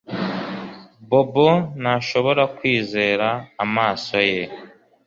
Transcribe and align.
Bobo 1.09 1.49
ntashobora 1.81 2.43
kwizera 2.57 3.27
amaso 3.63 4.15
ye 4.31 4.43